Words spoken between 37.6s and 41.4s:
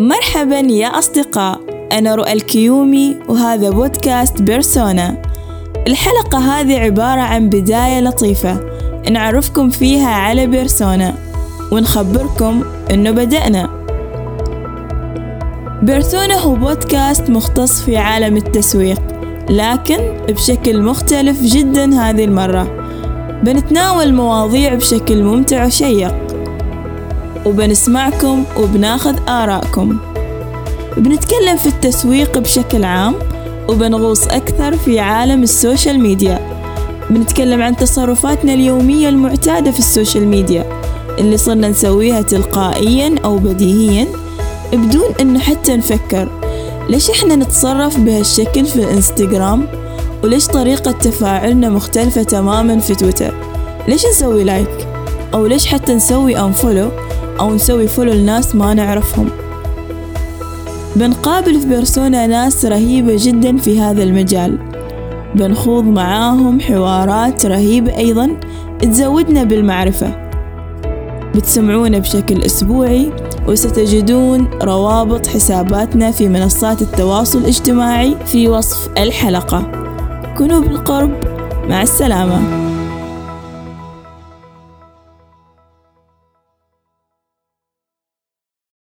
عن تصرفاتنا اليومية المعتادة في ال social media اللي